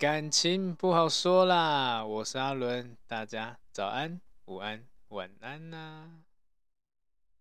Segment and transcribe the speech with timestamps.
[0.00, 6.22] 感情不好说啦，我是阿伦，大家早安、午安、晚安呐、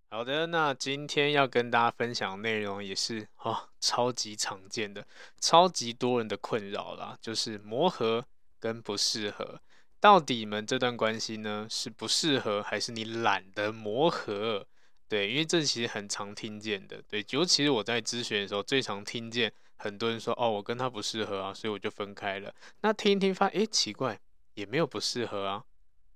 [0.10, 5.08] 好的，那今天要跟大家分享内容也是哦，超级常见的，
[5.40, 8.26] 超级多人的困扰啦，就是磨合
[8.60, 9.62] 跟不适合。
[10.02, 14.68] 到底你们这段关系呢，是不适合，还是你懒得磨合？
[15.08, 19.54] 对，因为这其实很常听见的，对，尤其是我在咨询的时候，最常听见。
[19.80, 22.54] 很多人说哦，我跟他不适合啊，所以我就分开了。
[22.82, 24.20] 那听一听发现，诶，奇怪，
[24.54, 25.64] 也没有不适合啊。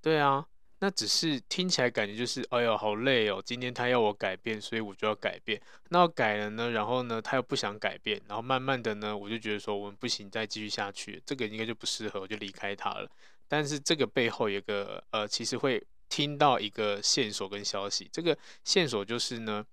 [0.01, 0.45] 对啊，
[0.79, 3.41] 那只是听起来感觉就是，哎呦，好累哦。
[3.43, 5.61] 今天他要我改变，所以我就要改变。
[5.87, 13.09] 那我改了呢，然后呢，他又不想改变，然后慢慢的呢，我就觉得说我们不行，再继续下去，这个应该就不适合，我就离开他了。
[13.47, 19.65] 但是这个背后有个呃，其实会听到一个线索跟消息，这个线索就是呢，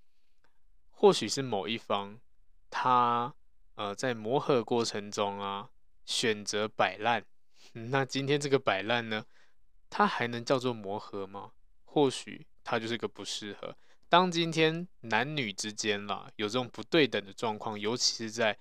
[0.93, 2.17] 或许是某一方
[2.71, 3.35] 他。
[3.81, 5.71] 呃，在磨合过程中啊，
[6.05, 7.25] 选择摆烂，
[7.73, 9.25] 那今天这个摆烂呢，
[9.89, 11.53] 它还能叫做磨合吗？
[11.87, 13.75] 或许它就是个不适合。
[14.11, 18.59] 当今天男女之间啦，有这种不对等的状况，尤其是在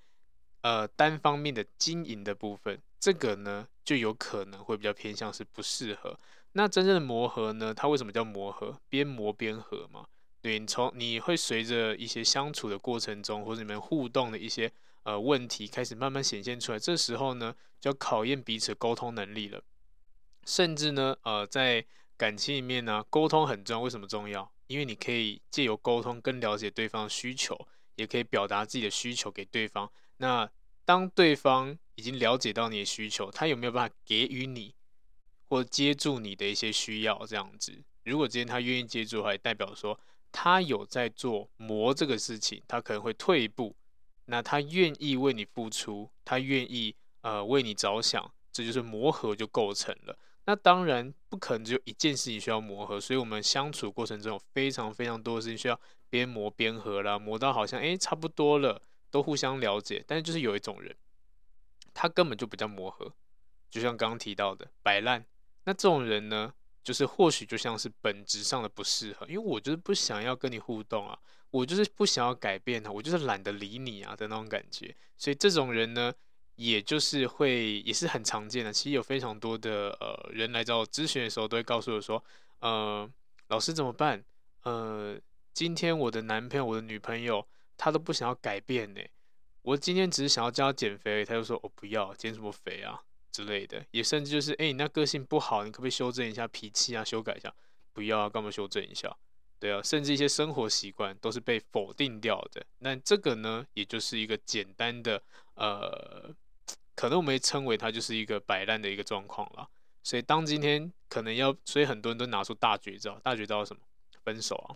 [0.62, 6.18] 呃单方面的经营的部分，这个呢就有可能会比较偏向是不适合。
[6.52, 8.80] 那真正的磨合呢，它为什么叫磨合？
[8.88, 10.06] 边磨边合嘛。
[10.40, 14.72] 对，你从你会随着一些相处的过程中，或者你们互动的一些。
[15.02, 19.62] 呃，问题开始慢慢显现出来，这时候呢，就要考验彼此沟通能力了。
[20.44, 21.84] 甚至呢，呃，在
[22.16, 23.80] 感情里面呢，沟通很重要。
[23.80, 24.52] 为什么重要？
[24.66, 29.90] 因为你可以借由沟通更了解对方需求，也可以表达自己的需求给对方。
[30.18, 30.50] 那
[30.84, 34.74] 当对方已经了解到你的需求，他有没有办法给予你
[35.48, 37.26] 或接住你的一些需要？
[37.26, 39.98] 这样子，如果今天他愿意接住，还代表说
[40.30, 43.74] 他有在做磨这个事情，他可能会退一步。
[44.30, 50.16] 那他愿意为你付出，他愿意呃为你着想，这就是磨合就构成了。
[50.46, 58.80] 那当然不可能只有一件事情需要磨合，所以我们相处过程中有非常非常多的事情需要边磨边合啦，磨到好像诶差不多了，
[59.10, 60.02] 都互相了解。
[60.06, 60.96] 但是就是有一种人，
[61.92, 63.12] 他根本就不叫磨合，
[63.68, 65.24] 就像刚刚提到的摆烂。
[65.64, 71.18] 那这种人呢，就是或许就像是本质上的不适合，因为我就是不想要跟你互动啊。
[71.50, 76.12] 我就是不想要改变他，我就是懒得理你啊的那种感觉，所以这种人呢，
[76.56, 78.72] 也就是会也是很常见的。
[78.72, 82.22] 其实有非常多的呃人来找我咨询的时候，都会告诉我说，
[82.60, 83.10] 呃，
[83.48, 84.22] 老师怎么办？
[84.62, 85.18] 呃，
[85.52, 87.46] 今天我的男朋友、我的女朋友，
[87.76, 89.00] 他都不想要改变呢。
[89.62, 93.84] 我今天只是想要教他减肥，他就说我不要减什么肥啊之类的。
[93.90, 97.52] 也甚至就是，哎，你那个性不好，你可不可以修正一下脾气啊，修改一下？
[97.92, 99.14] 不要啊，干嘛修正一下？
[99.60, 102.64] 对啊，甚至一些生活习惯都是被否定掉的。
[102.78, 105.22] 那这个呢，也就是一个简单的，
[105.52, 106.34] 呃，
[106.94, 109.68] 可能我们称为它就是一个摆烂的一个状况了。
[110.02, 113.18] 所以当今天可能要，所以很多人都拿出大绝招。
[113.18, 113.82] 大绝招是什么？
[114.24, 114.72] 分手啊！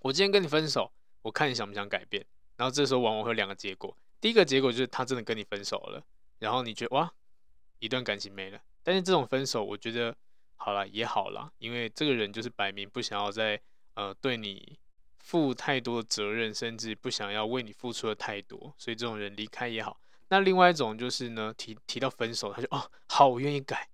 [0.00, 0.92] 我今天跟你分手，
[1.22, 2.22] 我看你想不想改变。
[2.58, 3.96] 然后这时候往往会有两个结果。
[4.20, 6.04] 第一个结果就是他真的跟你分手了，
[6.38, 7.10] 然后你觉得哇，
[7.78, 8.60] 一段感情没了。
[8.82, 10.14] 但是这种分手，我觉得
[10.56, 13.58] 好了也好了，因为这个人就是摆明不想要再。
[13.96, 14.78] 呃，对你
[15.18, 19.98] 负太多责任，甚至不想要为你付出的太多，所以这种人离开也好。
[20.28, 23.88] 那另外一种就是呢，提提到分手，他就哦，好，我愿意改，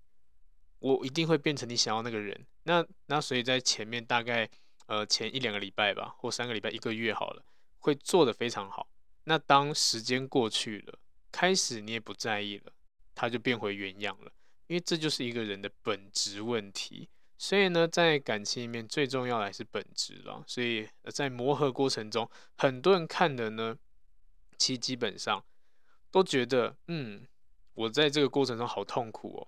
[0.81, 2.47] 我一定会变成你想要那个人。
[2.65, 4.49] 那那所以在前面大概
[4.87, 7.45] 呃前一两个礼拜吧，或三个礼拜、一个月好了，
[7.79, 8.89] 会做得非常好。
[9.25, 10.99] 那当时间过去了，
[11.31, 12.73] 开始你也不在意了，
[13.15, 14.33] 他就变回原样了，
[14.67, 17.09] 因为这就是一个人的本质问题。
[17.43, 20.45] 所以呢，在感情里面最重要的还是本质了。
[20.47, 23.77] 所以在磨合过程中，很多人看的呢，
[24.57, 25.45] 其实基本上
[26.13, 27.27] 都觉得，嗯，
[27.75, 29.43] 我在这个过程中好痛苦哦，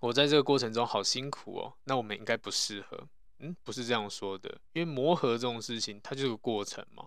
[0.00, 3.08] 我在这个过程中好辛苦哦，那我们应该不适合。
[3.38, 7.06] 嗯，不是这样说的，因为磨合这种事情，它就是个过程嘛。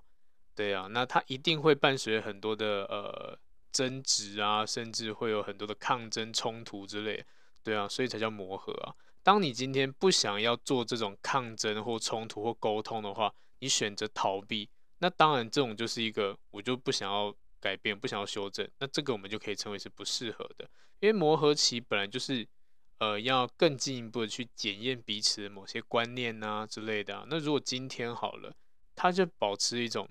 [0.56, 3.38] 对啊，那它一定会伴随很多的呃
[3.72, 7.24] 争执啊，甚至会有很多的抗争、冲突之类。
[7.62, 8.96] 对啊，所以才叫磨合啊。
[9.28, 14.70] 当你今天不想要做这种抗争或冲突或沟通的话，你选择逃避，
[15.00, 20.64] 那当然这种就是一个我就不想要改变，不想要修正，那这个我们就可以称为是不适合的。
[21.02, 22.48] 因为磨合期本来就是
[23.00, 27.26] 呃要更进一步的去检验彼此的某些观念啊之类的。
[27.30, 28.56] 那如果今天好了，
[28.96, 30.08] 他就保持一种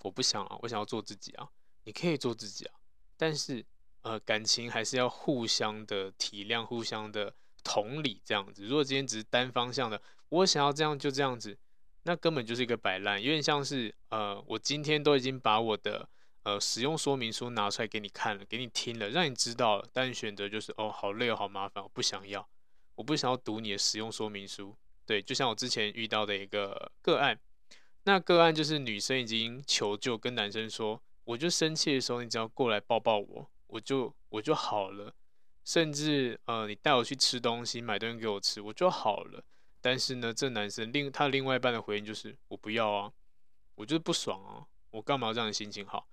[0.00, 1.48] 我不想啊，我想要做自己啊，
[1.84, 2.74] 你可以做自己啊，
[3.16, 3.64] 但是
[4.02, 7.32] 呃感情还是要互相的体谅，互相的。
[7.66, 11.58] 同理，这样子，如果今天只是单方向的，我想要这样就这样子，
[12.04, 16.08] 那根本就是一个摆烂，有点像是呃，我今天都已经把我的
[16.44, 22.48] 呃使用说明书拿出来给你看了，给你听了，让你知道了，但选择就是哦，好累哦，好麻烦，我不想要，
[22.94, 24.76] 我不想要读你的使用说明书。
[25.04, 27.38] 对，就像我之前遇到的一个个案，
[28.04, 35.12] 那个案就是女生已经求救，跟男生说，我就生气的时候，你只要过来抱抱我，我就我就好了。
[35.66, 39.44] 甚至呃，你带我去吃东西，买东西给我吃，我就好了。
[39.80, 43.12] 但是呢，这男生另他另外一半的回应就是，我不要啊，
[43.74, 46.08] 我就是不爽啊，我干嘛要让你心情好，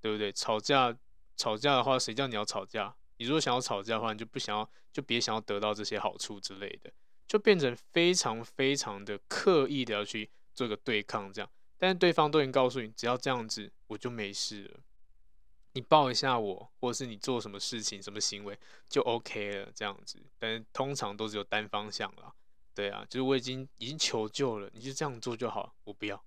[0.00, 0.32] 对不对？
[0.32, 0.96] 吵架
[1.36, 2.94] 吵架的话，谁叫你要吵架？
[3.16, 6.90] 你如果想要吵架的话，你就不想要，就别想要得到这些好处之类的。
[7.26, 14.80] 就变成非常非常的刻意的要去做个对抗，这样，但是对方都已经告诉你，只要这样子，我就没事了。
[15.78, 18.58] 你抱一下我，或者是你做什么事情、什么行为
[18.88, 20.20] 就 OK 了，这样子。
[20.36, 22.34] 但是通常都只有单方向了，
[22.74, 26.20] 对啊，就是我已经已经求救了，你就这样做就好，我不要。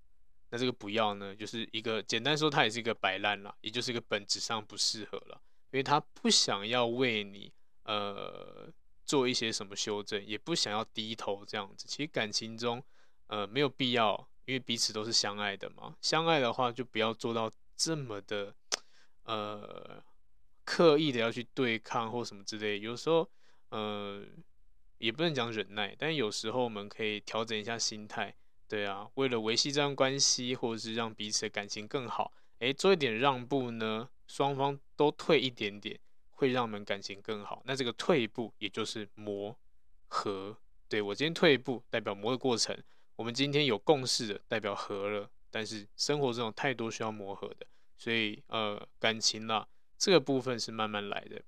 [0.48, 5.38] 那这个不要呢，就是一个简单说，它也是一个摆烂啦，也就是一个本质上不适合了，
[5.70, 7.52] 因为他不想要为你
[7.82, 8.72] 呃。
[9.04, 11.86] 做一些什么修正，也不想要低头这样子。
[11.88, 12.82] 其实感情中，
[13.26, 14.16] 呃，没有必要，
[14.46, 15.94] 因为彼此都是相爱的嘛。
[16.00, 18.54] 相爱的话，就不要做到这么的，
[19.24, 20.02] 呃，
[20.64, 22.80] 刻意的要去对抗或什么之类。
[22.80, 23.28] 有时候，
[23.70, 24.24] 呃，
[24.98, 28.34] 也不能讲忍耐，但有时候我们可以调整一下心态。
[28.68, 35.98] 对啊，为了维系这段关系，或者是让彼此的感情更好，诶，做一点让步呢，双方都退一点点。
[36.34, 37.62] 会让我们感情更好。
[37.66, 39.56] 那这个退一步，也就是磨
[40.08, 40.56] 合。
[40.88, 42.76] 对，我今天退一步，代表磨的过程。
[43.14, 45.30] 我们今天有共识的，代表和了。
[45.52, 47.66] 但是生活中有太多需要磨合的，
[47.96, 49.66] 所以呃，感情啦，
[49.98, 51.42] 这个部分是慢慢来的。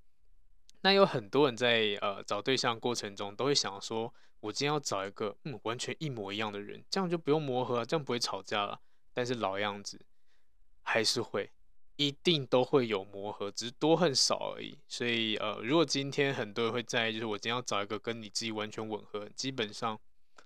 [0.81, 8.79] 那有很多人在呃找对象过程中，都会想说，我今天要找一个嗯完全一模一样的人，这样就不用磨合，这样不会吵架了。
[9.13, 10.05] 但是老样子
[10.81, 11.51] 还是会。
[11.97, 14.77] 一定都会有磨合，只是多很少而已。
[14.85, 19.97] 所以，呃，如果今天很多人会在意，就是我今天要找一个跟你自己完全吻合，基本上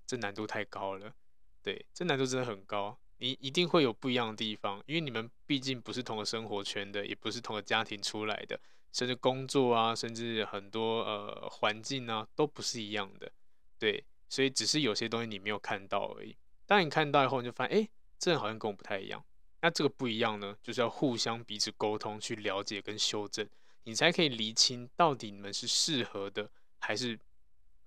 [0.06, 1.12] 这难度太高了。
[1.60, 2.96] 对，这难度真的很高。
[3.20, 8.58] 你一定会有不一样的地方，因为你们毕竟不是同个生活圈的，也不是同个家庭出来的，
[8.92, 13.30] 甚至工作啊，甚至很多呃环境啊，都不是一样的。
[13.78, 16.34] 对，所以只是有些东西你没有看到而已。
[16.66, 17.88] 当你看到以后，你就发现，哎，
[18.18, 19.22] 这人好像跟我不太一样。
[19.60, 23.46] 那这个不一样呢，就是要互相彼此沟通，去了解跟修正，
[23.84, 27.18] 你才可以厘清到底你们是适合的，还是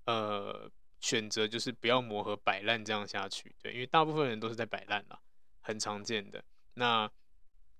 [0.06, 0.70] 呃
[1.04, 3.54] 选择就是不要磨合摆烂这样下去。
[3.62, 5.20] 对，因为大部分人都是在摆烂啦，
[5.60, 6.42] 很常见的。
[6.76, 7.12] 那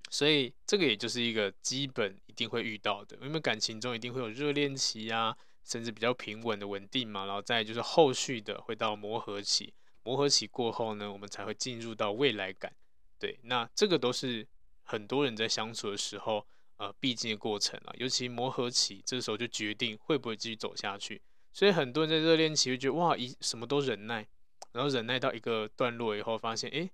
[0.10, 9.74] 所以这个也就是一个基本一定会遇到的，因为感情中一定会有热恋期啊，甚至比较平稳的稳定嘛，然后再就是后续的会到磨合期，
[10.04, 12.76] 磨合期过后呢，我们才会进入到未来感。
[13.18, 14.46] 对，那这个都是
[14.84, 17.94] 很多人在相处的时候，呃，必经的过程啊。
[17.98, 21.22] 尤其磨合期，这时候就决定会不会继续走下去。
[21.54, 24.28] 所以很多人在热恋期会觉得，哇，一什么都忍耐，
[24.72, 26.90] 然后忍耐到一个段落以后，发现，哎，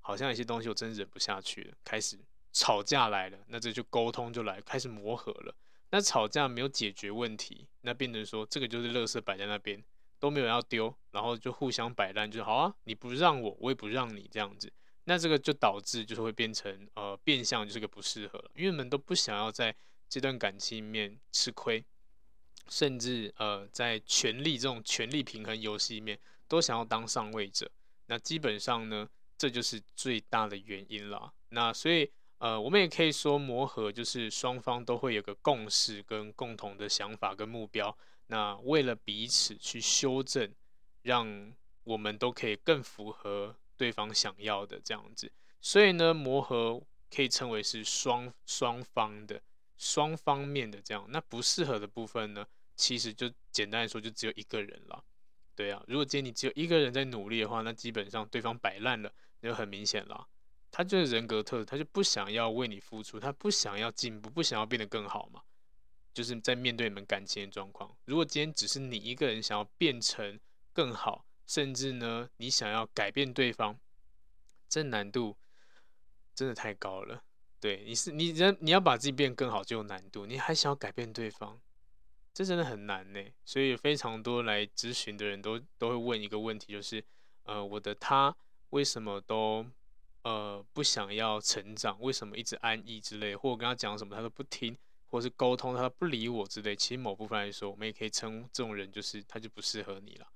[0.00, 2.16] 好像有些东西我真忍不下去了，开始
[2.52, 3.38] 吵架来了。
[3.48, 5.54] 那这就沟通就来，开始磨合了。
[5.90, 9.82] 那吵架没有解决问题，那变成说这个就是垃圾摆在那边，
[10.18, 14.72] 都没有要丢，然后就互相摆烂，就好啊，你不让我，我也不让你这样子。
[15.04, 19.74] 那这个就导致就是会变成呃变相就是个不适合，因为我们都不想要在
[20.08, 21.84] 这段感情里面吃亏，
[22.68, 27.70] 甚至呃在权力这种权力平衡游戏里面都想要当上位者。
[28.06, 31.32] 那基本上呢，这就是最大的原因啦。
[31.50, 37.96] 那所以呃我们也可以说磨合就是双方都会有个共识跟共同的想法跟目标。
[38.26, 40.52] 那为了彼此去修正，
[41.02, 41.52] 让
[41.84, 43.56] 我们都可以更符合。
[43.74, 46.80] 对方想要的这样子，所以呢，磨合
[47.12, 49.42] 可以称为是双双方的、
[49.82, 51.04] 双方面的这样。
[51.08, 52.46] 那不适合的部分呢，
[52.76, 55.04] 其实就简单来说，就只有一个人了。
[55.56, 60.28] 对啊，如果今天你只有一个人在努力的话，那基本上对方摆烂了，那就很明显了。
[60.70, 65.42] 他就是人格特质，他就不想要为你付出，他不想要进步，不想要变得更好嘛。
[66.14, 70.38] 就是在面对你们感情的状况，如果今天只是你一个人想要变成
[70.72, 71.26] 更好。
[71.44, 73.78] 甚至呢，你想要改变对方，
[74.68, 75.36] 这难度
[76.34, 77.24] 真的太高了。
[77.62, 81.60] 对，你是你人，你要把自己变更好就有难度，你还想要改变对方，
[82.34, 83.24] 这真的很难呢。
[83.44, 87.04] 所以非常多来咨询的人都都会问一个问题，就是
[87.44, 88.36] 呃，我的他
[88.70, 89.64] 为什么都
[90.24, 91.96] 呃不想要成长？
[92.00, 93.36] 为什么一直安逸之类？
[93.36, 94.76] 或我跟他讲什么他都不听，
[95.06, 96.74] 或是沟通他不理我之类。
[96.74, 100.26] 其实某部分来说，我们也可以称这种人就是他就不适合你了。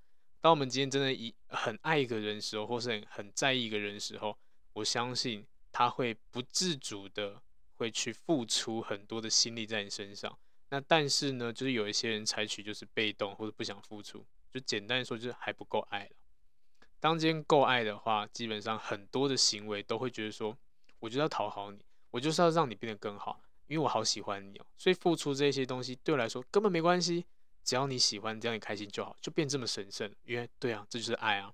[0.40, 4.38] 当我们今天真的一很爱一个人的时候，或是很很在意一个人的时候，
[4.75, 5.45] 我相信
[5.78, 7.42] 他会不自主的
[7.75, 10.35] 会去付出很多的心力在你身上。
[10.71, 16.11] 那但是呢，就是有一些人采取就是被动或者不想付出，就简单说就是还不够爱了。
[16.99, 20.56] 当今天够爱的话，基本上很多的行为都会觉得说，
[20.99, 24.64] 我就要讨好你，我就是要让你变得更好，因为我好喜欢你哦。
[24.78, 27.26] 所以付出这些东西对我来说根本没关系，
[27.62, 30.11] 只要你喜欢，只要你开心就好，就变这么神圣。
[30.25, 31.52] 因为对啊，这就是爱啊。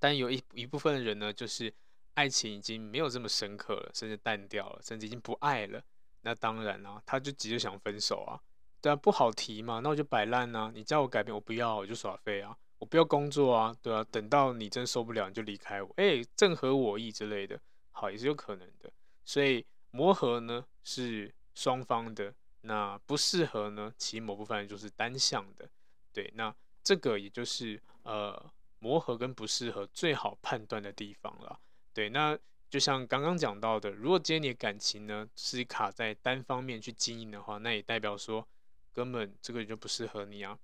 [0.00, 1.72] 但有一一部分的人呢，就是
[2.18, 5.80] 爱情已经没有这么深刻了，甚至淡掉了，甚至已经不爱了。
[6.22, 8.42] 那当然啦、他就急着想分手啊，
[8.80, 10.72] 对啊，不好提嘛，那我就摆烂啊。
[10.74, 17.60] 你叫我改变，我不要，我就耍废啊，我不要工作啊，对啊，等到你真受不了，你就离开我，哎，正合我意之类的，
[17.92, 18.90] 好，也是有可能的。
[19.24, 25.70] 所以磨合呢是双方的，那不适合呢，其某部分就是单向的，
[26.12, 31.60] 对，那这个也就是呃磨合跟不适合最好判断的地方了，
[31.92, 32.38] 对，那。
[32.70, 38.46] 就像刚刚讲到的，如果今天你的感情呢是卡在单方面去经营的话，那也代表说
[38.92, 40.58] 根本这个人就不适合你啊。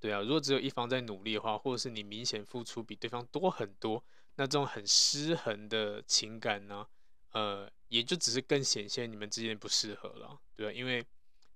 [0.00, 4.02] 对啊，如果只有一方在努力的话，或者是你明显付出比对方多很多，
[4.34, 6.84] 那这种很失衡的情感呢，
[7.30, 11.06] 呃，也就只是更显现你们之间不适合了，对啊，因为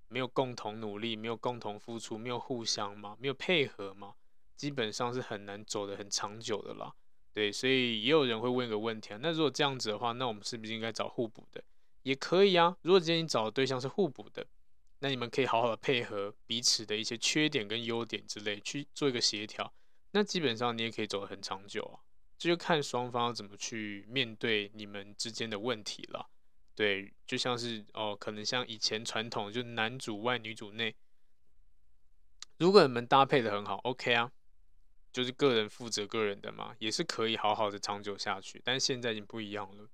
[0.06, 4.14] 没有共同努力，没有共同付出，没有互相嘛，没有配合嘛，
[4.54, 6.94] 基本上是很难走得很长久的啦。
[7.38, 11.62] 对，所以也有人会问一个问题啊，那如果这样子的话，那我们是不是应该找互补的？
[12.02, 12.76] 也可以啊。
[12.82, 14.44] 如果今天你找的对象是互补的，
[14.98, 19.72] 那你们可以好好的配合彼此的一些缺点跟优点之类，去做一个协调。
[20.10, 22.02] 那基本上你也可以走得很长久啊。
[22.36, 26.28] 这就看双方怎么去面对你们之间的问题了。
[26.74, 30.92] 对，就像是哦，可能像以前传统，就男主外女主内。
[32.56, 34.32] 如果你们搭配的很好，OK 啊。
[35.12, 38.60] 就是个人负责个人的嘛，也是可以好好的长久下去。
[38.64, 39.88] 但是现在已经不一样了，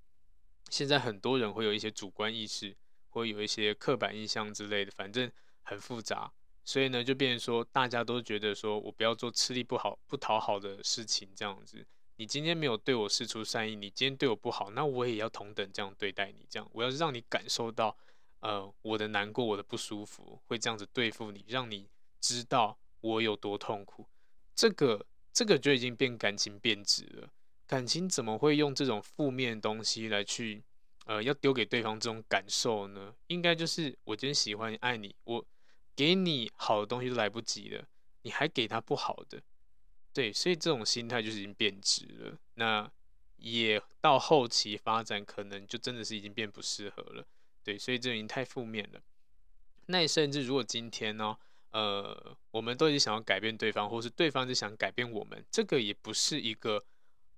[0.69, 2.75] 现在很多人会有一些主观意识，
[3.09, 5.31] 会有一些刻板印象之类的，反正
[5.63, 6.31] 很复杂。
[6.63, 11.85] 所以呢，就变成说大家都觉得说我不要做吃力不好不讨好的事情，这样子。
[12.17, 16.45] 你今天没有对我释出善意，你今天对我不好，那我也要同等这样对待你。
[16.49, 17.95] 这样，我要让你感受到，
[18.39, 21.87] 呃，我的难过，我的不舒服，会这样子对付你，让你
[22.19, 24.07] 知道我有多痛苦。
[24.55, 27.29] 这个这个就已经变感情变质了。
[27.67, 30.63] 感情怎么会用这种负面的东西来去，
[31.05, 33.13] 呃，要丢给对方这种感受呢？
[33.27, 35.45] 应该就是我今天喜欢你、爱你，我
[35.95, 37.83] 给你好的东西都来不及了，
[38.21, 39.41] 你还给他不好的，
[40.13, 42.37] 对，所以这种心态就是已经变质了。
[42.53, 42.89] 那
[43.37, 47.25] 也到后期发展，可能就真的是已经变不适合了，
[47.63, 49.01] 对，所以这已经太负面了。
[49.87, 51.35] 那甚至如果今天呢？
[51.75, 56.81] 呃，我们都已经想要改变对方，或是对方就想改变我们，这个也不是一个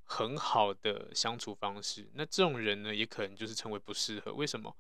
[0.04, 2.08] 很好的相处方式。
[2.14, 4.32] 那这种人呢，也可能就是成为不适合。
[4.32, 4.76] 为什么？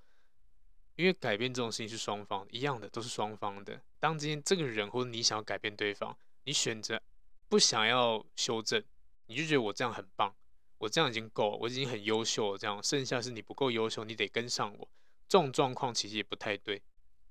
[0.95, 3.81] 因为改变这种事情是双方一样的，都是双方的。
[3.99, 7.01] 当今天这个人或者你想要改变对方，你选择
[7.49, 8.83] 不想要修正，
[9.25, 10.35] 你就觉得我这样很棒，
[10.77, 12.57] 我这样已经够，我已经很优秀了。
[12.59, 14.87] 这样剩下是你不够优秀，你得跟上我。
[15.27, 16.75] 这种状况其实也不太对，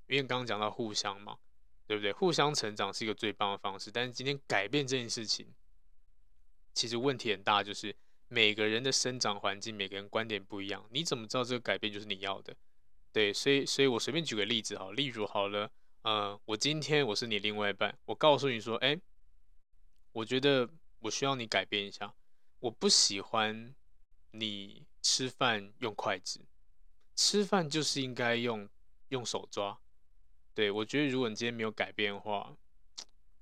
[0.09, 1.39] 因为刚刚讲到互相嘛。
[1.87, 2.13] 对不对？
[2.13, 5.47] 互相成长是一个最棒的方式，但是今天改变这件事情，
[6.75, 7.95] 其实问题很大，就是
[8.29, 12.57] 每个人的生长环境，每个人观点不一样，你怎么知道这个改变就是你要的？
[13.13, 15.71] 对，所以，所以我随便举个例子哈，例如好了，
[16.03, 19.01] 呃，我今天我是你另外一半，我告诉你说，哎，
[20.13, 22.13] 我觉得我需要你改变一下，
[22.59, 23.75] 我不喜欢
[24.33, 26.45] 你吃饭用筷子，
[27.15, 28.69] 吃饭就是应该用
[29.09, 29.79] 用手抓。
[30.57, 32.57] 对，我觉得如果你今天没有改变的话，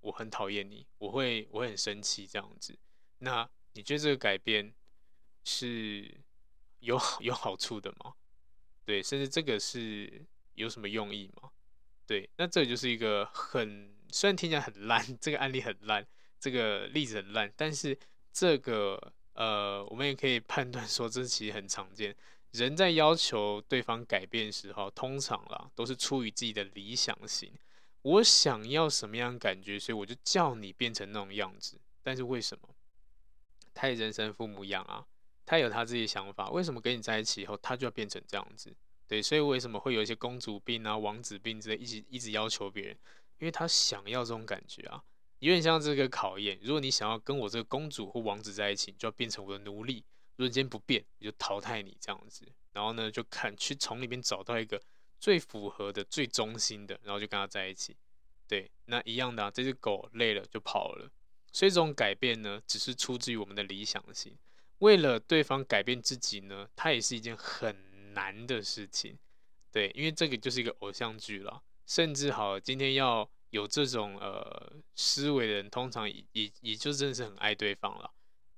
[0.01, 2.77] 我很讨厌你，我会我很生气这样子。
[3.19, 4.75] 那你觉得这个改变
[5.45, 6.13] 是
[6.81, 8.15] 有有好处的吗？
[8.85, 11.51] 对，甚至这个是有什么用意吗？
[12.05, 16.05] 对，那这就是一个很虽然听起来很烂， 这个案例很烂，
[16.41, 17.97] 这个例子很烂，但是
[18.33, 22.17] 这个呃，我们也可以判断说，这其实很常见。
[22.55, 27.53] 人在要求对方改变的时候，通常啦都是出于自己的理想型。
[28.03, 31.81] 我想要什么样的感觉，所以我就叫你变成那种样子。
[32.01, 32.69] 但是为什么？
[33.75, 35.05] 他也人生父母养啊，
[35.45, 36.49] 他有他自己的想法。
[36.51, 38.73] 为什么跟你在一起以后，他就要变成这样子？
[39.09, 42.97] 对，所以为什么会有一些公主病啊、王子病之类，一直一直要求别人？
[43.41, 45.03] 因为他想要这种感觉啊，
[45.41, 46.57] 有点像这个考验。
[46.63, 50.05] 如果你想要跟我这个公主或王子在一起，你就要变成我的奴隶。
[50.37, 52.47] 如果今天不变，我就淘汰你这样子。
[52.73, 54.83] 然后呢，就看去从里面找到一个
[55.21, 57.97] 最符合的、最忠心的，然后就跟他在一起。
[58.49, 61.11] 对，那一样的，这只狗累了就跑了。
[61.53, 64.37] 所以这种改变呢，只是出自于我们的理想型。
[64.79, 69.17] 为了对方改变自己呢，它也是一件很难的事情。
[69.71, 71.63] 对，因为这个就是一个偶像剧了。
[71.87, 78.11] 甚至好，今天要有这种呃思维的人，通常也也也就真的是很爱对方了，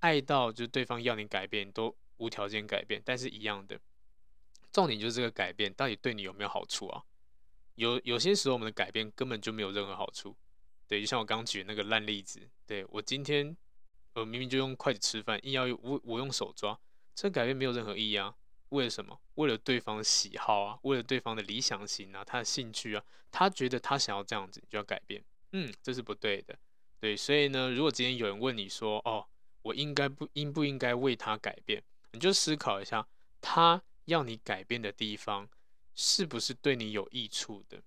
[0.06, 3.02] 爱到就是对方要你改变都无条件改变。
[3.04, 3.80] 但是一样的，
[4.70, 7.02] 重点就是这个改变到底对你有没有好处啊？
[7.74, 10.36] 有有些时候我们的改变根本就没有任何好处。
[10.86, 13.56] 对，就像我刚举的那个烂例子，对，我今天
[14.14, 16.78] 我明明就用筷子吃饭，硬要我我用手抓，
[17.12, 18.32] 这改变没有任何意义啊。
[18.68, 19.20] 为了什么？
[19.34, 25.22] 为了对方的喜好啊，为了对方的理想型啊，他的兴趣啊，他觉得他想要这样子，你就要改变。
[25.52, 26.56] 嗯，这是不对的。
[26.98, 29.26] 对，所以呢，如果今天有人问你说，哦，
[29.66, 31.82] 我应该不应不应该为他改变？
[32.12, 33.06] 你就思考一下，
[33.40, 35.48] 他要你改变的地方
[35.94, 37.82] 是不是对你有益处的？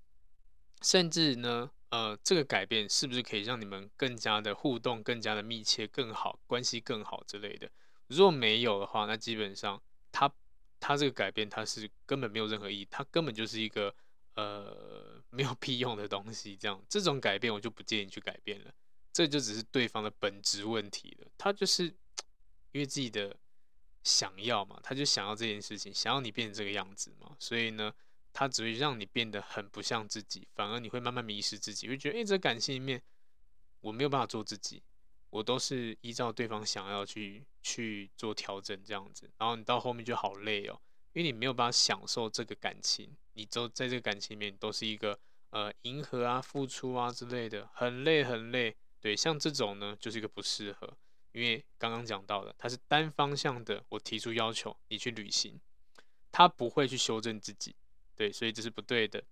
[0.81, 7.69] 甚至呢，呃，这个改变是不是可以让你们更加的互动，更加的密切，更好，关系更好之类的？
[8.07, 9.81] 如果没有的话，那基本上
[10.11, 10.31] 他。
[10.81, 13.93] 他这个改变，他是根本没有任何意义，他根本就是一个
[14.35, 16.55] 呃没有 屁用的东西。
[16.55, 18.73] 这样，这种改变我就不建议去改变了，
[19.19, 21.27] 这就只是对方的本质问题了。
[21.37, 21.83] 他就是
[22.71, 23.35] 因为自己的
[24.01, 27.93] 想要嘛，他就想要这件事情，想要你变成这个样子嘛，所以呢，
[28.31, 33.01] 他只会让你变得很不像自己，反而你会慢慢迷失自己，会觉得哎，这感情里面
[33.81, 34.81] 我没有办法做自己。
[35.31, 40.79] 我都是依照对方想要去去做调整这样子，然后你到后面就好累哦，
[41.11, 48.73] 因为你没有办法享受这个感情，你都在这个感情里面都是一个呃迎合啊、付出啊之类的，很累很累。
[49.01, 50.97] 对，像这种呢，就是一个不适合，
[51.31, 55.59] 因为刚刚讲到的，它是单方向的，我提出要求你去履行，
[56.31, 57.75] 他不会去修正自己，
[58.15, 59.23] 对，所以这是不对的。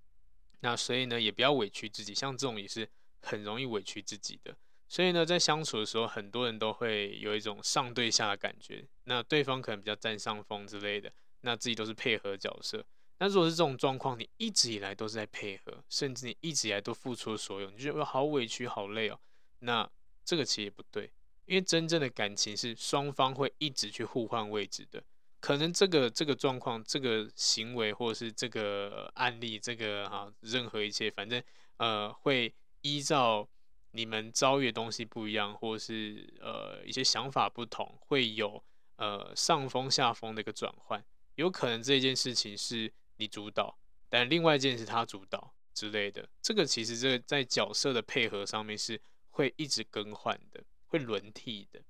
[0.61, 2.89] 那所以呢，也不要委屈自己，像这种也是
[3.21, 4.55] 很容易委屈自己的。
[4.89, 8.87] 所以呢，在相处的时候，很多人都会有一种上对下的感觉。
[9.03, 12.85] 那对方可能比较占上风之类的，那自己都是配合角色。
[13.19, 19.19] 那如果是这种状况，你一直以来都是在配合，甚至你一直以来都付出了所有，你觉得好委屈、好累哦。
[19.59, 19.89] 那
[20.23, 21.11] 这个其实也不对，
[21.45, 25.03] 因为真正的感情是双方会一直去互换位置的。
[25.39, 31.41] 可能这个这个状况、这个行为，或者是这个案例、这个哈、任何一切，反正
[31.77, 33.47] 呃会依照。
[33.91, 38.61] 你们遭遇的东西不一样，或是呃一些想法不同，会有
[38.97, 41.03] 呃上风下风的一个转换。
[41.35, 43.75] 有可能这件事情是你主导，
[44.07, 46.29] 但另外一件是他主导之类的。
[46.43, 49.01] 这个其实这个在角色的配合上面是
[49.37, 51.81] 会一直更换的，会轮替的，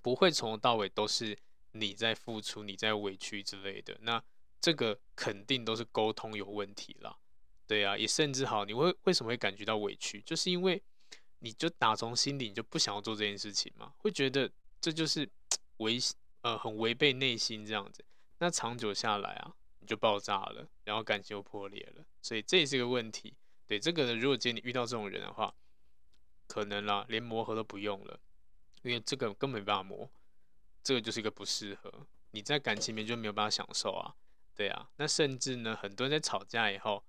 [0.00, 1.38] 不会从头到尾都是
[1.72, 3.96] 你在付出、你在委屈之类的。
[4.00, 4.22] 那
[4.60, 7.18] 这个肯定都是沟通有问题了。
[7.66, 10.20] 对啊，也甚至好，你会为什么会感觉到委屈？
[10.22, 10.82] 就是因为。
[11.40, 15.30] 你就打从心里你就不想要做这件事情嘛，会觉得这就是
[15.76, 15.98] 违
[16.40, 18.02] 呃很违背内心这样子，
[18.38, 23.34] 那长久下来啊，你就爆炸了，然后感情又破裂了，所以这也是个问题。
[23.66, 25.54] 对这个呢，如果今天你遇到这种人的话，
[26.46, 28.20] 可能啦，连磨合都不用了，
[28.82, 30.08] 因为这个根本没办法磨，
[30.82, 34.14] 这个就是一个不适合，你在感情里面就没有办法享受啊，
[34.54, 37.04] 对啊，那甚至呢，很多人在吵架以后。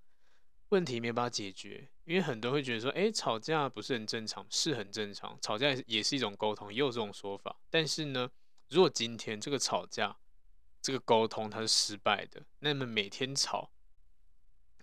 [0.70, 7.56] 问题没有办法解决，因为很多人会觉得说，哎，吵架不是很正常，是很正常，吵架也是一种沟通，也有这种说法。
[7.70, 8.30] 但是呢，
[8.68, 10.18] 如果今天这个吵架，
[10.82, 13.70] 这个沟通它是失败的，那么每天吵，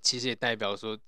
[0.01, 0.99] 其实也代表说，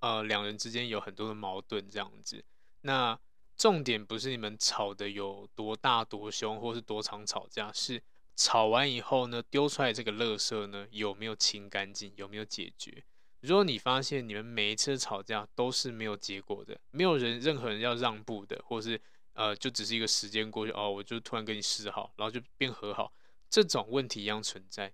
[0.00, 2.44] 呃，两人之间有很多的矛盾这样子。
[2.86, 3.18] 那
[3.56, 8.02] 重点不是你们吵得有多大多凶，或是多常吵架，是
[8.36, 13.02] 吵完以后呢，丢出来这个垃圾呢，有没有清干净，有没有解决？
[13.40, 19.00] 如果你发现你们每一次吵架都是没有结果的，没有人任何人要让步的，或是
[19.32, 23.12] 呃就只是一个时间过去哦，我就突然跟你示好，然后就变和好，
[23.48, 24.92] 这种问题一样存在。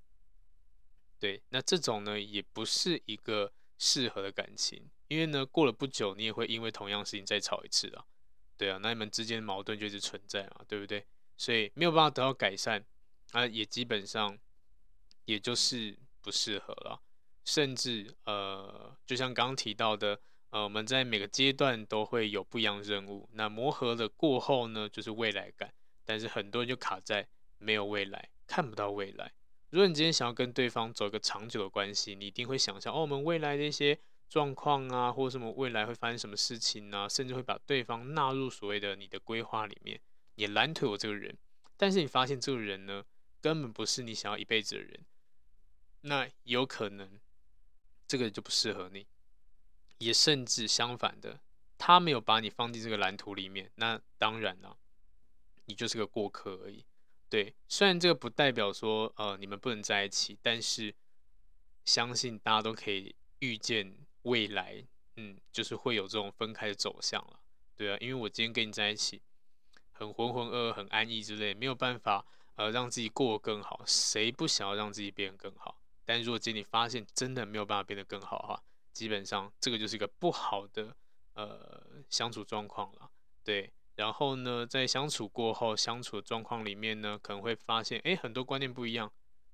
[1.19, 8.05] 对，那这种呢也不是一个适合的感情，因为呢过了不久你也会因为同样事情再吵一次啊，
[8.57, 11.05] 对啊，那你们之间的矛盾就一直存在嘛，对不对？
[11.37, 12.85] 所以没有办法得到改善，
[13.33, 14.39] 啊也基本上
[15.25, 17.03] 也就是不适合了。
[17.45, 20.21] 甚至呃，就像刚刚提到的，
[20.51, 23.29] 呃，我们在每个阶段都会有不一样的任务。
[23.33, 25.73] 那磨合了过后呢，就是未来感。
[26.05, 27.27] 但是很多人就卡在
[27.59, 29.33] 没有未来，看不到未来。
[29.71, 33.99] 如果你今天想要跟对方走一个长久的关系，你一定会想象哦，我们未来的一些
[34.31, 40.01] 状况啊，或者什么未来会发生什么事情啊，甚至会把对方纳入所谓的你的规划里面，
[40.37, 41.37] 也拦腿我这个人。
[41.77, 43.05] 但是你发现这个人呢，
[43.43, 45.05] 根本不是你想要一辈子的人，
[46.01, 47.21] 那有可能。
[48.07, 49.07] 这个就不适合你，
[49.99, 51.39] 也甚至相反的，
[51.79, 54.77] 他没有把你放进这个蓝图里面，那当然了，
[55.67, 56.85] 你就是个过客而已。
[57.29, 60.93] 对，虽然这个不代表说呃你们不能在一起，但是
[61.85, 64.85] 相信大家都可以预见未来，
[65.17, 67.41] 嗯，就是会有这种分开的走向了，
[67.77, 69.23] 对啊，因为我今天跟你在一起，
[69.93, 72.25] 很浑浑噩噩、很安逸之类，没有办法
[72.57, 75.81] 呃让自己过得更好，谁不想要让自己变得更好？
[76.05, 80.97] 但如果今天你发现真的没有办法变得更好的话，基本上这个就是一个不好的
[81.35, 83.11] 呃相处状况了，
[83.45, 83.73] 对。
[83.97, 89.13] 然后呢，在相处过后，相处的状况里面呢，可能会发现，哎，很多观念不一样。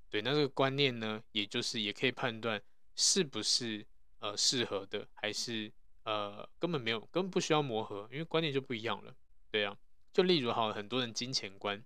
[0.08, 2.62] 对，那这个观念呢，也就是也可以判断
[2.94, 3.84] 是不是
[4.20, 5.72] 呃适合的，还是
[6.04, 9.14] 呃根本没有，根本不需要磨合，因为观念就不一样了。
[9.50, 9.76] 对啊，
[10.12, 11.82] 就例如好，很多人金钱观，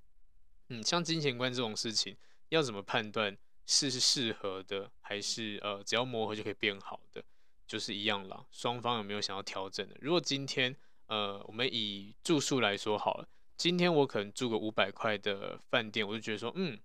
[0.68, 2.16] 嗯，像金钱观这种事情，
[2.48, 7.22] 要怎么判断是是适合的，还是呃只要磨合就可以变好的，
[7.66, 8.44] 就是一样啦。
[8.50, 9.96] 双方有没有想要调整的？
[10.00, 10.74] 如果今天
[11.06, 13.28] 呃，我们以住宿来说好了。
[13.56, 16.80] 今天我可能住个五百块的饭店，我就觉得说，嗯，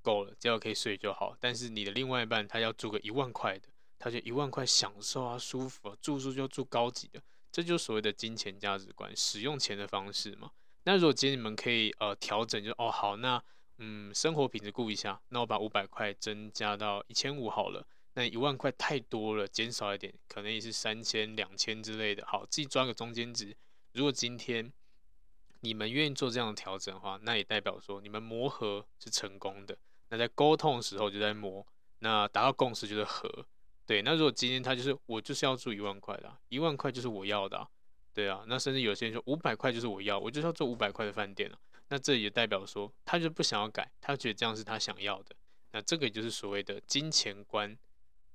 [0.00, 1.36] 够了，只要可以睡就好。
[1.38, 3.68] 但是你的另外一半他要住个一万块的，
[4.04, 7.18] 他就一万块享受啊，舒服啊，住宿就住高级的，
[7.50, 10.50] 这就是所谓的金钱价值观，使用钱的方式嘛。
[10.82, 13.42] 那如果今天你们可以呃调整就，就哦好，那
[13.78, 17.82] 嗯生活品质顾一下，那我把五百块增加到一千五好了。
[18.12, 22.26] 那一万块太多了，减少一点，可能也是三千、两千之类的。
[22.26, 23.56] 好，自己抓个中间值。
[23.92, 24.70] 如果今天
[25.60, 29.78] 你们愿意做这样的调整的话，那也代表说你们磨合是成功的。
[30.10, 31.66] 那在沟通的时候就在磨，
[32.00, 33.46] 那达到共识就是合。
[33.86, 37.66] 对，那如果今天他就是我就是要住一万块的，一万块就是我要的，
[38.12, 38.44] 对啊。
[38.46, 41.58] 那甚至有些人说五百块就是我要，我就是要住五百块的饭店啊。
[41.88, 45.34] 那这也代表说他就不想要改，他觉得这样是他想要的。
[45.72, 47.76] 那这个也就是所谓的金钱观。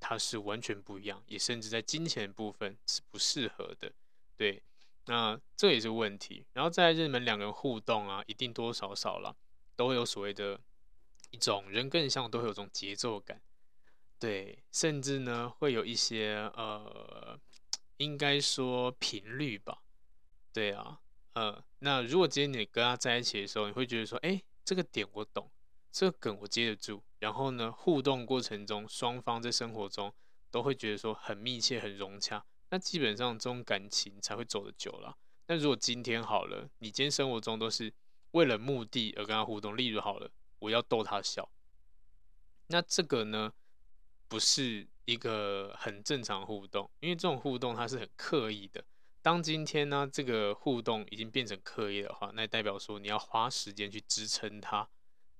[0.01, 3.91] 它是完全不一样，也甚至在金钱部分是不适合的，
[4.37, 4.63] 对，
[5.07, 6.45] 那这也是问题。
[6.53, 9.35] 然后再来，你们两个人互动啊，一定多多少少了，
[9.75, 10.57] 都会有所谓的
[11.31, 13.41] 一种人跟人相处都会有种节奏感，
[14.19, 17.39] 对，甚至呢会有一些呃，
[17.97, 19.81] 应该说频率吧，
[20.51, 20.99] 对啊，
[21.33, 25.49] 呃，那如果今天你跟他在一起的时候，你会觉得说，哎，这个点我懂。
[25.91, 30.13] 这个梗我接得住，然后呢，互动过程中，双方在生活中
[30.51, 35.17] 都会觉得说很密切、很融洽，那基本上这种感情才会走得久了。
[35.47, 37.91] 那如果今天好了，你今天生活中都是
[38.33, 40.29] 为了目的而跟他互动，例如好了，
[40.59, 41.49] 我要逗他笑，
[42.67, 43.51] 那这个呢，
[44.29, 48.85] 不是一个很正常互动，因为这种互动它是很刻意的。
[49.21, 54.87] 当今天呢，这个互动已经变成刻意的话，那代表说你要花时间去支撑它。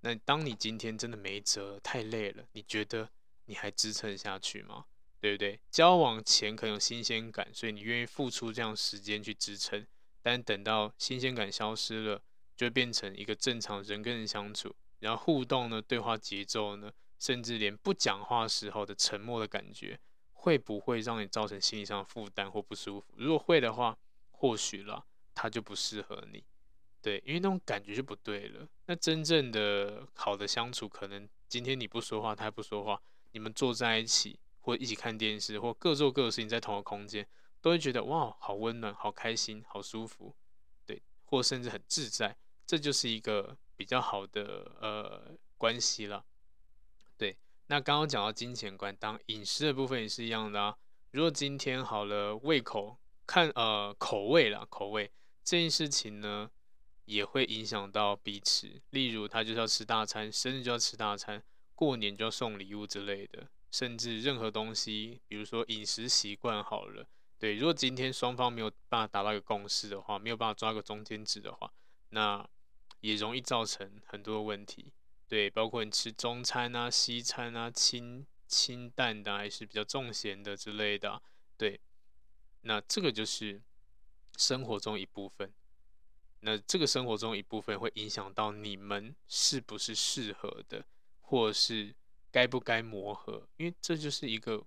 [0.02, 3.10] 那当你今天真的没辙，太累了，你觉得
[3.46, 4.86] 你还支撑下去吗？
[5.22, 5.60] 对不对？
[5.70, 9.86] 交往前可能有新鲜感，所以你愿意付出这样时间去支撑。
[10.22, 12.22] 但等到新鲜感消失了，
[12.56, 20.00] 就变成一个正常人跟人相处，然后互动呢，对话节奏呢，甚至连不讲话时候的沉默的感觉，
[20.34, 23.06] 会不会让你造成心理上的负担或不舒服？
[23.18, 23.98] 如果会的话，
[24.32, 25.06] 或许啦，
[25.36, 26.44] 他就不适合你。
[27.02, 28.68] 对，因为那种感觉就不对了。
[28.86, 33.02] 那真正的好的相处，可能今天你不说话，他也不说话，
[33.32, 37.28] 你们坐在一起，或一起看电视，或各做各的事情，在同一个空间，
[37.62, 40.36] 都会觉得哇，好温暖，好开心，好舒服。
[40.86, 46.26] 对，或甚至很自在，这就是一个比较好的呃关系了。
[47.20, 50.78] 对，那刚刚讲到金钱观，当饮食的部分也是一样的啊。
[51.12, 55.12] 如果今天好了，胃口看呃口味啦，口味
[55.44, 56.50] 这件事情呢，
[57.04, 61.44] 也会影响到彼此，例如他就是要吃大餐，生日就要吃大餐，
[61.76, 67.06] 过年就要送礼物之类的，甚至任何东西，比如说饮食习惯好了，
[67.38, 71.70] 对，如果今天双方没有办法达到一个共识的话，没有办法抓个中间值的话，
[72.12, 72.48] 那
[73.02, 74.94] 也容易造成很多问题，
[75.30, 81.22] 对，包括你吃中餐啊、西餐啊、清清淡的还是比较重咸的之类的，
[81.56, 81.80] 对，
[82.62, 83.62] 那这个就是
[84.38, 85.54] 生活中一部分。
[86.42, 90.84] 那这个生活中一部分会影响到你们是不是适合的，
[91.22, 91.94] 或是
[92.32, 94.66] 该不该磨合，因为这就是一个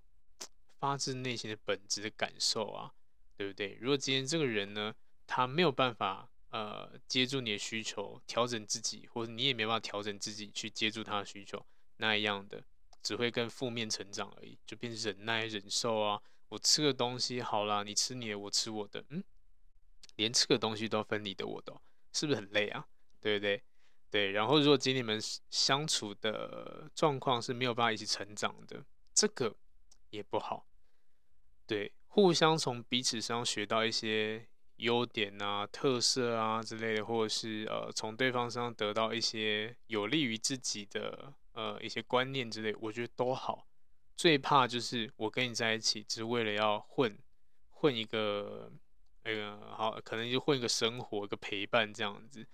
[0.79, 2.93] 发自内心的本质的感受啊，
[3.35, 3.77] 对不对？
[3.81, 4.95] 如果今天这个人呢，
[5.27, 11.65] 他没有办法呃接住你的需求，调整自己，或者你也没办法调整自己去接住他的需求，
[11.97, 12.63] 那一样的
[13.01, 16.21] 只会更负面成长而已，就变忍耐忍受啊。
[16.49, 19.23] 我吃个东西好啦，你吃你的，我吃我的，嗯。
[20.17, 21.73] 连吃个东西都要分你的我的，
[22.11, 22.87] 是不是很累啊？
[23.19, 23.63] 对不对？
[24.11, 24.31] 对。
[24.31, 28.85] 然后如果今天你们相处的状况是没有办法一起成长的，
[29.15, 29.55] 这个
[30.11, 30.67] 也不好。
[31.65, 43.67] 对，互相从彼此上学到一些优点啊、特色啊之类的，或者是呃从对方身上得到一些有利于自己的呃一些观念之类，我觉得都好。
[44.15, 47.17] 最怕就是我跟你在一起，只是为了要混
[47.71, 48.71] 混一个，
[49.23, 52.45] 那个好，可能就混一个生活，一个陪伴这样子。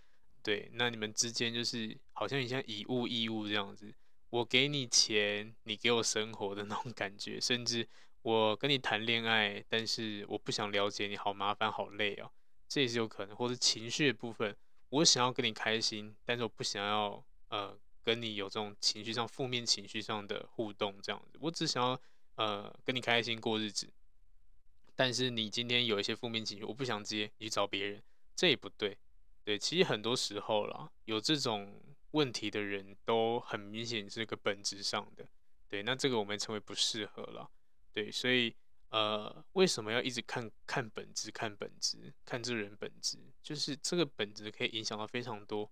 [0.41, 3.93] 对，那你们之间就是好像像以物易物这样子，
[4.29, 7.87] 我给你钱，你给我生活的那种感觉，甚至
[8.21, 12.29] 我跟你谈恋爱，但是我不想了解你，好麻烦，好累哦，
[12.67, 14.55] 这也是有可能，或者情绪的部分，
[14.89, 21.99] 我想要跟你开心，但是我不想要呃跟你有这种情绪上负面情绪上的互动这样子，我只想要
[22.35, 23.89] 呃跟你开心过日子，
[24.95, 28.03] 但是你今天有一些负面情绪，我不想接，你去找别人，
[28.35, 28.97] 这也不对。
[29.45, 35.25] 对，其实很多时候啦，有这种问题的人都很明显是个本质上的。
[35.67, 37.49] 对，那这个我们称为不适合了。
[37.93, 38.55] 对，所以
[38.89, 41.31] 呃，为什么要一直看看本质？
[41.31, 45.69] 看本质，看这个人本质，就是这个本质可以影响到非常多。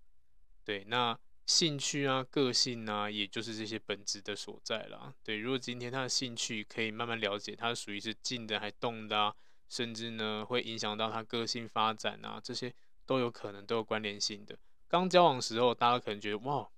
[0.63, 5.13] 对，那兴趣啊、个性啊，也就是这些本质的所在啦。
[5.23, 9.35] 对，如果今天他的兴趣可以慢慢了解，他属于是静的还动的啊，
[9.69, 12.73] 甚至呢会影响到他个性发展啊，这些。
[13.07, 14.59] 都有可能都有关联性的。
[14.89, 16.69] 刚交往时候，大家可能觉得哇，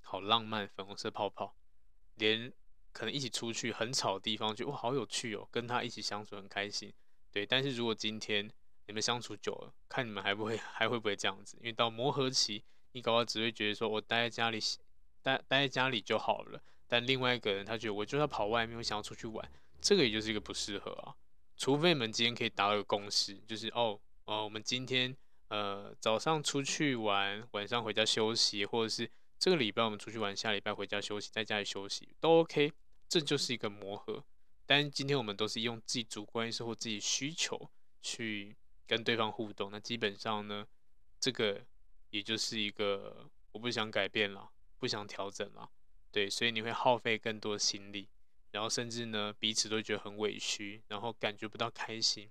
[0.00, 1.54] 好浪漫，粉红色泡泡，
[2.16, 2.52] 连
[2.96, 6.90] 可能一起出去很吵的地方，觉得哇，好有趣哦，跟他一起相处很开心。
[7.30, 8.50] 对，但是如果今天
[8.86, 11.58] 你们相处久了，看你们还不会 还会不会这样子？
[11.60, 14.58] 因为到磨合期，你搞到只会觉得说我待在家里，
[15.22, 16.62] 待待在家里就好了。
[16.88, 19.46] 但另外一个人他觉得我就要跑外面，我想要出去玩，
[19.82, 21.14] 这个也就是一个不适合啊。
[21.56, 25.16] 除非你们今天可以达到一个共识，就是哦哦，我们今天。
[25.48, 32.72] 呃，早上出去玩，晚上回家休息，或者是这个礼拜我们出去玩，下礼拜回家休息，在家里休息都 OK，
[33.08, 34.24] 这就是一个磨合。
[34.64, 37.70] 但今天我们都是用自己主观意识或自己需求
[38.02, 40.66] 去跟对方互动，那基本上呢，
[41.20, 41.64] 这个
[42.10, 45.70] 也就是一个我不想改变了，不想调整了，
[46.10, 48.08] 对，所以你会耗费更多心力，
[48.50, 52.28] 然后甚至呢彼此都觉得很委屈，然后感觉不到开心，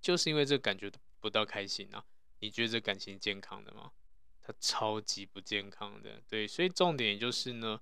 [0.00, 0.90] 就是因为这感觉
[1.20, 2.04] 不到开心啊。
[2.38, 3.92] 你觉得这感情健康的吗？
[4.40, 7.80] 它超级不健康的，对，所以重点就是呢，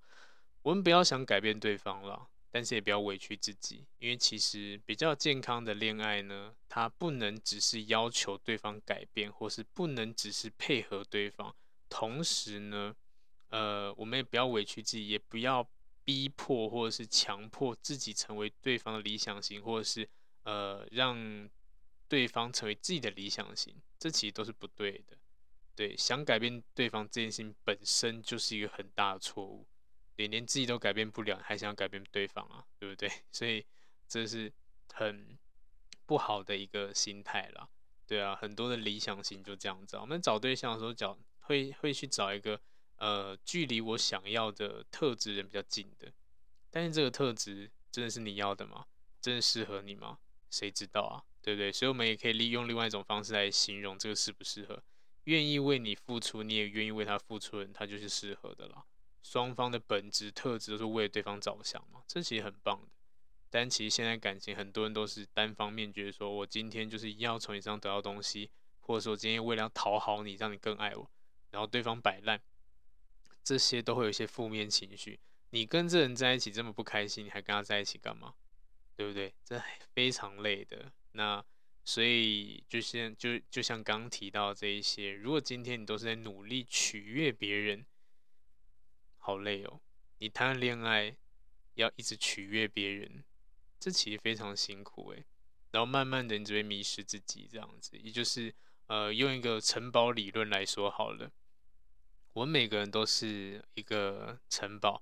[0.63, 11.55] 我们不要想改变对方了，但是也不要委屈自己，因为其实比较健康的恋爱呢，它不能只是要求对方改变，或是不能只是配合对方，
[11.89, 12.95] 同时呢，
[13.49, 15.69] 呃，我们也不要委屈自己，也不要
[16.05, 20.09] 逼迫或者是强迫自己成为对方的理想型，或者是
[20.45, 21.49] 呃让。
[22.11, 25.17] 对方成为自己的理想型，这其实都是不对的。
[25.77, 29.65] 对，想改变对方这件事情本身就是一个很大的错误。
[30.21, 33.11] 连连自己都改变不了，还想要改变对方啊，对不对？
[33.33, 33.65] 所以
[34.07, 34.53] 这是
[34.93, 35.39] 很
[36.05, 37.67] 不好的一个心态啦。
[38.07, 39.97] 对啊，很多的理想型就这样子。
[39.97, 42.61] 我们找对象的时候，找会会去找一个
[42.97, 46.13] 呃距离我想要的特质人比较近的。
[46.71, 48.85] 但是这个特质真的是你要的吗？
[49.23, 50.19] 真的适合你吗？
[50.51, 51.25] 谁知道啊？
[51.41, 51.73] 对不对？
[51.73, 54.83] 所以我们也可以利用另外一种方式来形容这个适不适合。
[55.25, 58.85] 愿意为你付出，你也愿意为他付出的人，他就是适合的了。
[59.23, 62.89] 双方的本质特质都是为对方着想嘛，这其实很棒的。
[63.51, 71.11] 但其实现在感情很多人都是单方面觉得说，我今天就是要从你身上得到东西，或者说今天为了要讨好你，让你更爱我，
[71.51, 72.41] 然后对方摆烂，
[73.43, 75.19] 这些都会有一些负面情绪。
[75.51, 78.35] 你跟这人在一起这么不开心，你还跟他在一起干嘛？
[78.95, 79.35] 对不对？
[79.45, 79.61] 这
[79.95, 80.93] 非常累的。
[81.13, 81.45] 那
[81.85, 87.85] 所以就像就就像刚刚提到这一些，如果今天你都是在努力取悦别人，
[89.21, 89.81] 好累哦。
[90.19, 91.17] 你谈恋爱
[91.75, 93.23] 要一直取悦别人，
[93.79, 95.25] 这其实非常辛苦诶。
[95.71, 97.97] 然后慢慢的你只会迷失自己，这样子。
[97.97, 98.53] 也就是
[98.89, 101.31] 呃，用一个城堡理论来说好了，
[102.33, 105.01] 我们每个人都是一个城堡。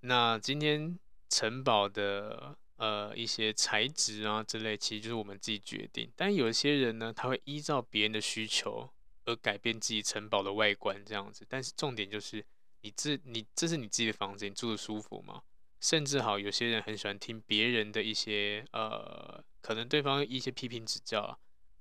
[0.00, 2.56] 那今天城堡的。
[2.80, 6.10] 呃，一些材质啊之类，其实就是我们自己决定。
[6.16, 8.90] 但有些人呢，他会依照别人的需求
[9.26, 11.44] 而改变自己城堡的外观，这样子。
[11.46, 12.42] 但是重点就是，
[12.82, 15.42] 你这你这是你自己的房子，你住的舒服吗？
[15.80, 21.38] 甚至好，有些人很喜欢听别人的一些呃，可能对方一些批评指教啊。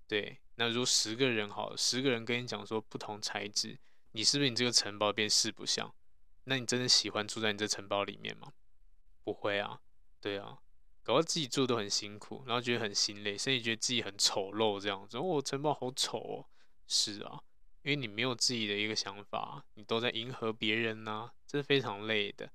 [0.08, 3.78] 对，那如果十个人好，十个人跟你讲说不同材质，
[4.14, 5.94] 你是不是你这个城堡变四不像？
[6.46, 8.54] 那你真的喜欢住在你这城堡里面吗？
[9.24, 9.82] 不会啊，
[10.20, 10.60] 对啊。
[11.04, 15.18] 搞到自己住都很辛苦，然后觉得很心累，甚至觉得自己很丑陋这样子。
[15.18, 16.46] 哦，城堡好丑哦。
[16.88, 17.42] 是啊，
[17.84, 22.50] 因为你没有自己的一个想法，你都在迎合别人呐、这是非常累的。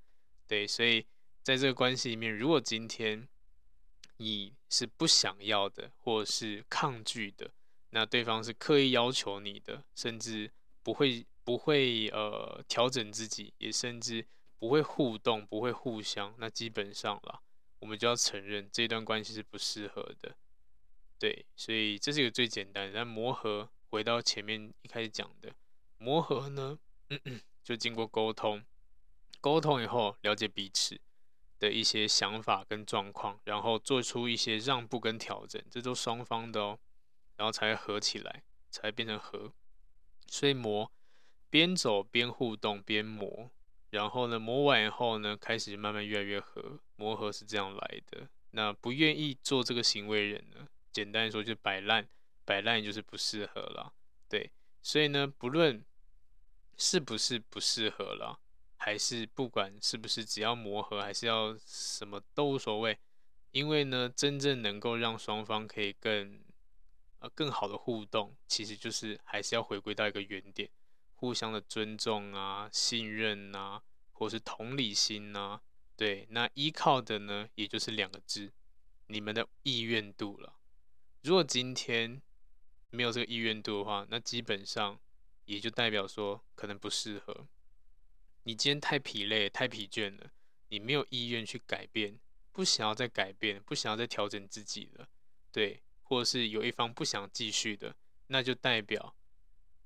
[0.47, 1.05] 对，所以
[1.41, 3.27] 在这个关系里面，如果今天
[4.17, 7.51] 你是不想要的，或者是抗拒的，
[7.89, 10.51] 那对方是刻意要求你的，甚至
[10.83, 14.25] 不会不会呃调整自己，也甚至
[14.59, 17.41] 不会互动，不会互相，那基本上啦，
[17.79, 20.35] 我们就要承认这段关系是不适合的。
[21.17, 22.93] 对，所以这是一个最简单的。
[22.93, 25.53] 但磨合，回到前面一开始讲的
[25.97, 26.77] 磨合呢，
[27.09, 28.63] 嗯嗯，就经过沟通，
[29.39, 30.99] 沟通以后了解彼此
[31.59, 36.79] 的一些想法跟状况，然后做出一些让步跟调整，这都双方的哦，
[37.37, 39.53] 然后才合起来，才变成合。
[40.27, 40.91] 所以磨，
[41.49, 43.49] 边走边互动边磨，
[43.91, 46.79] 然后呢，磨完以后呢，开始慢慢越来越合。
[46.97, 48.27] 磨合是这样来的。
[48.51, 52.07] 那不愿意做这个行为人呢，简单说就摆烂，
[52.45, 53.93] 摆烂就是不适合了。
[54.29, 55.83] 对，所以呢，不论
[56.77, 58.39] 是不是不适合了。
[58.77, 62.99] 还是不管是不是只要磨合，还是要什么都无所谓，
[63.49, 66.39] 因为呢，真正能够让双方可以更
[67.17, 70.69] 呃更好的互动，其实就是还是要回归到一个原点，
[71.15, 73.81] 互相的尊重啊、信任啊，
[74.11, 75.61] 或是同理心啊，
[75.95, 78.51] 对，那依靠的呢，也就是两个字，
[79.07, 80.57] 你们的意愿度了。
[81.23, 82.21] 如果今天
[82.89, 84.99] 没有这个意愿度的话，那基本上
[85.45, 87.47] 也就代表说可能不适合。
[88.43, 90.31] 你今天太疲累、太疲倦了，
[90.69, 92.19] 你没有意愿去改变，
[92.51, 95.09] 不想要再改变，不想要再调整自己了，
[95.51, 97.95] 对，或者是有一方不想继续的，
[98.27, 99.15] 那就代表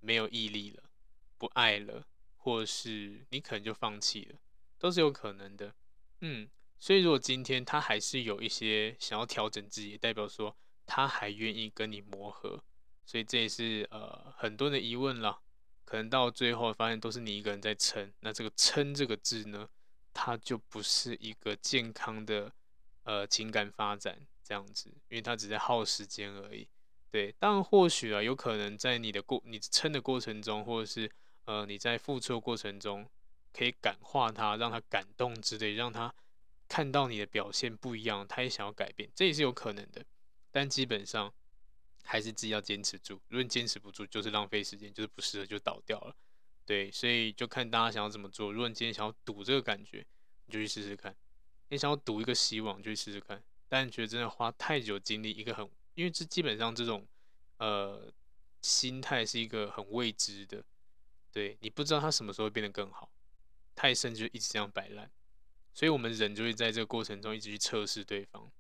[0.02, 0.84] 没有毅力了，
[1.38, 4.40] 不爱了，或是你可能就放弃了，
[4.78, 5.74] 都是有可能的。
[6.20, 12.62] 嗯，所以如果今天他还是有一些想要调整自己，代表说他还愿意跟你磨合，
[13.10, 15.40] 所以这也是呃很多人的疑问了。
[15.84, 19.68] 可能到最后发现都是你一个人在撑，那这个“撑”这个字呢，
[20.14, 22.54] 它就不是一个健康的
[23.06, 26.68] 呃情感发展这样子，因为它只在耗时间而已。
[27.10, 31.10] 对，当然或许啊，有可能在你的过你撑的过程中，或者是
[31.46, 33.10] 呃你在付出的过程中，
[33.52, 36.14] 可以感化他，让他感动之类，让他
[36.68, 40.06] 看到你的表现不一样，他也想要改变，这也是有可能的。
[40.52, 41.34] 但基本上。
[42.12, 46.16] 还是自己要坚持住，如果你坚持不住，就是浪费时间，就是不适合就倒掉了。
[46.66, 48.52] 对，所以就看大家想要怎么做。
[48.52, 50.04] 如果你今天想要赌这个感觉，
[50.48, 51.14] 你就去试试看；
[51.68, 53.44] 你想要赌一个希望，就去试试看。
[53.68, 57.08] 但你觉得真的花太久精力，一个很，因为这基本上这种
[57.58, 58.12] 呃
[58.64, 60.64] 心态是一个很未知的，
[61.32, 63.12] 对，你不知道它什么时候会变得更好，
[63.76, 65.12] 太深就一直这样摆烂。
[65.76, 68.52] 所以我们人就会在这个过程中一直去测试对方，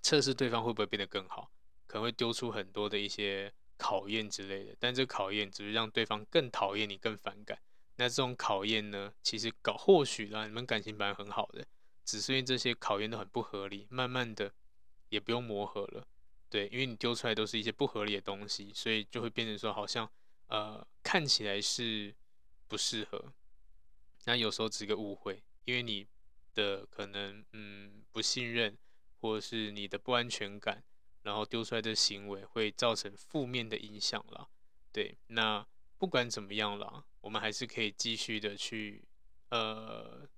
[0.00, 1.50] 测试对方会不会变得更好。
[1.94, 7.56] 可能会丢出很多的一些考验之类的，但这考验只是让对方更讨厌你、更反感。
[7.94, 11.64] 那这种考验呢，其实搞或许让你们感情本来很好的，
[12.04, 14.52] 只是因为这些考验都很不合理，慢慢的
[15.08, 16.04] 也不用磨合了。
[16.50, 20.10] 对，因为你丢出来都是一些不合理的东西，所以就会变成说好像
[20.48, 22.12] 呃看起来是
[22.66, 23.32] 不适合，
[24.24, 26.08] 那有时候只是个误会，因为你
[26.54, 28.76] 的可能嗯不信任，
[29.20, 30.82] 或者是你的不安全感。
[31.24, 34.48] 然后丢出来的行为会造成负面的影响了，
[34.92, 35.66] 对，那
[35.98, 39.02] 不管怎么样了，我们还是可以继续的去，
[39.48, 40.28] 呃，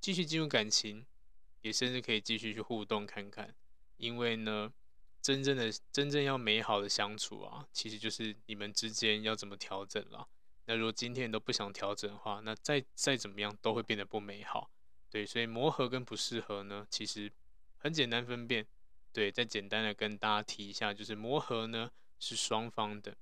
[0.00, 1.06] 继续进入感情，
[1.60, 3.54] 也甚至可以继续去互动看看，
[3.96, 4.72] 因为呢，
[5.20, 10.28] 真正的真正要美好的相处啊，其实就是你们之间要怎么调整了。
[10.64, 14.68] 那如果今天都不想调整的话，那再再怎么样都会变得不美好，
[15.08, 17.32] 对，所以磨合跟不适合呢，其实
[17.78, 18.66] 很简单分辨。
[19.12, 23.14] 对，再简单的跟大家提一下，就是磨合呢是双方的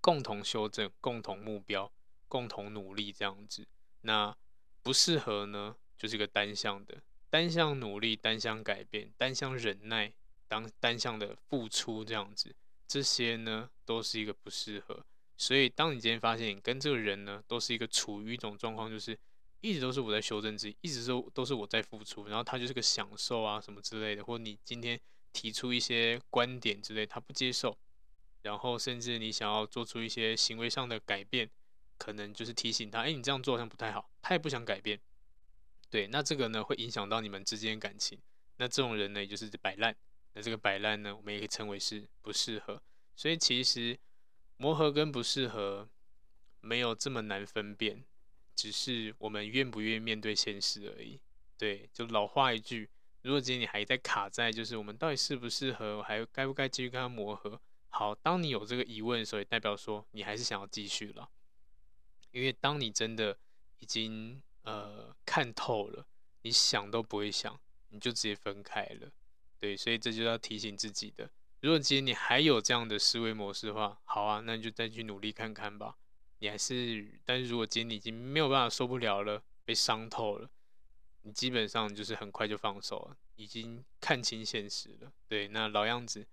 [0.00, 1.90] 共同修正、共同目标、
[2.28, 3.66] 共同努力这样子。
[4.00, 4.36] 那
[4.82, 10.12] 不适合呢，就是个单向的，单向努力、单向改变、单向忍耐、
[10.48, 12.54] 当单向的付出这样子。
[12.88, 15.04] 这些呢都是一个不适合。
[15.36, 19.16] 所以，当你今天发现你跟这个人呢都是一个处于一种状况，就是。
[19.66, 25.00] 一直都是我在修正自己，一直都都是我在付出，然后他就是个享受啊什么之类的，或者你今天
[25.32, 27.76] 提出一些观点之类，他不接受，
[28.42, 31.50] 然后甚至你想要做出一些行为上的改变，
[31.98, 35.00] 可能就是提醒他，哎，你这样做好像不太好，他也不想改变，
[35.90, 38.20] 对，那这个呢会影响到你们之间感情，
[38.58, 39.96] 那这种人呢也就是摆烂，
[40.34, 42.80] 那这个摆烂呢我们也可以称为是不适合，
[43.16, 43.98] 所以其实
[44.58, 45.88] 磨合跟不适合
[46.60, 48.04] 没有这么难分辨。
[48.56, 51.20] 只是我们愿不愿意面对现实而已。
[51.56, 52.88] 对，就老话一句，
[53.22, 57.60] 如果今天你还在卡在，就是我们到底适不适合，还该不该继续跟他磨合？
[57.90, 61.28] 好，当你有这个疑问的时候，也代表说你还是想要继续了。
[62.32, 63.38] 因为当你真的
[63.78, 66.06] 已经呃看透了，
[66.42, 69.10] 你想都不会想，你就直接分开了。
[69.58, 71.30] 对，所以这就要提醒自己的。
[71.60, 75.96] 如果今天你还有这样的思维模式的话，好啊，那你就再去努力看看吧。
[76.38, 80.48] 你还是，但是如果今天你已经没有办法受不了了，被伤透了，
[81.22, 85.12] 你基本上就是很快就放手了，已经看清现实了。
[85.26, 86.26] 对，那老样子，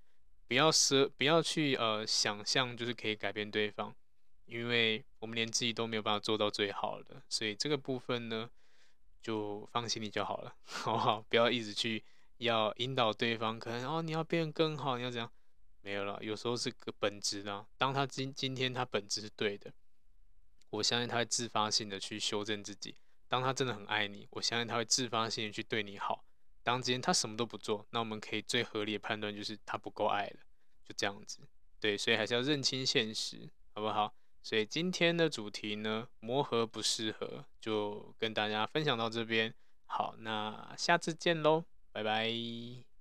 [0.48, 3.96] 不要奢，不要去呃想象就是可以改变对方，
[4.46, 8.50] 因为我们连自己都没有办法做到最好的，所以这个部分呢，
[9.22, 11.26] 就放心里就好了， 好不好？
[11.30, 12.04] 不要一直去
[12.38, 15.32] 要引导对方，可能哦你要变更好，你要怎样？
[15.82, 17.66] 没有了，有时候是个本质啊。
[17.78, 19.74] 当他今今天他本质是对的，
[20.74, 22.96] 我相信他会自发性的去修正自己。
[23.28, 26.24] 当他真的很爱你，我相信他会自发性的去对你好。
[26.64, 30.40] 当今天他什么都不做，那我们可以最合理的判断就是他不够爱了，
[30.84, 31.40] 就这样子。
[31.80, 34.14] 对，所以还是要认清现实，好不好？
[34.42, 39.54] 所以今天的主题呢，磨合不适合，就跟大家分享到这边。
[39.86, 42.93] 好，那下次见喽，拜拜。